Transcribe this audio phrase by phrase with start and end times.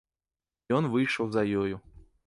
[0.79, 1.75] Ён выйшаў за ёю.